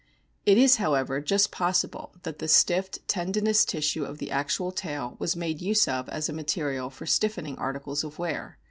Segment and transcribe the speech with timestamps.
[0.47, 5.35] It is, however, just possible that the stiff, tendinous tissue of the actual tail was
[5.35, 8.57] made use of as a material for stiffening articles of wear.